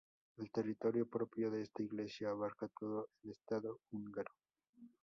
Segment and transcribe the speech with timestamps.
[0.37, 4.33] El territorio propio de esta Iglesia abarca todo el Estado húngaro.